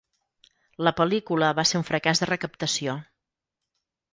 La 0.87 0.93
pel·lícula 1.01 1.51
va 1.59 1.65
ser 1.73 1.79
un 1.81 1.85
fracàs 1.91 2.23
de 2.25 2.29
recaptació. 2.31 2.97